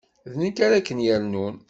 D 0.31 0.33
nekk 0.41 0.57
ara 0.65 0.85
ken-yernun. 0.87 1.55